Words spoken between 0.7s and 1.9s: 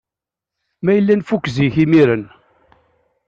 Ma yella nfuk zik